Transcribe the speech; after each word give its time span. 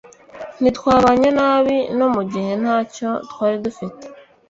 ntitwabanye 0.61 1.29
nabi 1.37 1.77
no 1.97 2.07
mugihe 2.15 2.51
ntacyo 2.61 3.09
twari 3.31 3.57
dufite 3.65 4.03